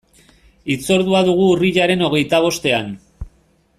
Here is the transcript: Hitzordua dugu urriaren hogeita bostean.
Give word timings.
Hitzordua 0.71 1.21
dugu 1.27 1.45
urriaren 1.57 2.01
hogeita 2.07 2.41
bostean. 2.47 2.91